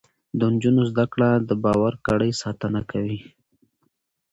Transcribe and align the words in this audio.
د 0.37 0.41
نجونو 0.53 0.81
زده 0.91 1.05
کړه 1.13 1.29
د 1.49 1.51
باور 1.63 1.93
کړۍ 2.05 2.31
ساتنه 2.41 2.81
کوي. 2.91 3.19